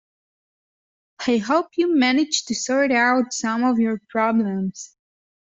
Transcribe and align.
I 1.27 1.37
hope 1.37 1.77
you 1.77 1.95
managed 1.95 2.47
to 2.47 2.55
sort 2.55 2.91
out 2.91 3.33
some 3.33 3.63
of 3.63 3.77
your 3.77 4.01
problems. 4.09 4.95